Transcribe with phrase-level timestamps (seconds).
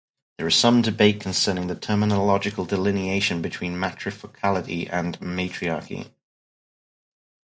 [0.39, 6.11] There is some debate concerning the terminological delineation between "matrifocality" and "matriarchy".